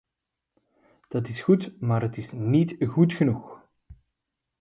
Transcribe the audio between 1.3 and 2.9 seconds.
goed, maar het is niet